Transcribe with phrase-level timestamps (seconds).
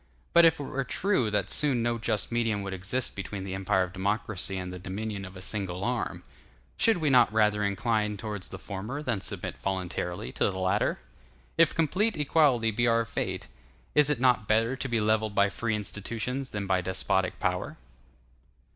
[0.33, 3.83] But if it were true that soon no just medium would exist between the empire
[3.83, 6.23] of democracy and the dominion of a single arm,
[6.75, 10.93] should we not rather incline towards the former than submit voluntarily to the latter?
[10.97, 11.07] And
[11.59, 13.47] if complete equality be our fate,
[13.93, 17.77] is it not better to be levelled by free institutions than by despotic power?